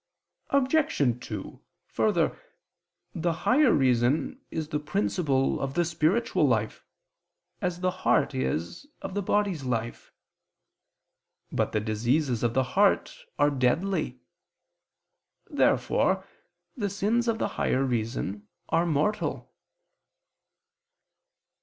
[0.49, 1.23] Obj.
[1.27, 2.35] 2: Further,
[3.13, 6.83] the higher reason is the principle of the spiritual life,
[7.61, 10.11] as the heart is of the body's life.
[11.51, 14.19] But the diseases of the heart are deadly.
[15.51, 16.25] Therefore
[16.75, 19.53] the sins of the higher reason are mortal.